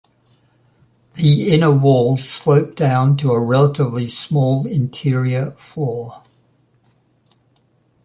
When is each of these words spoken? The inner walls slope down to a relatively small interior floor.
The 1.13 1.49
inner 1.53 1.69
walls 1.71 2.27
slope 2.27 2.75
down 2.75 3.17
to 3.17 3.31
a 3.33 3.39
relatively 3.39 4.07
small 4.07 4.65
interior 4.65 5.51
floor. 5.51 6.23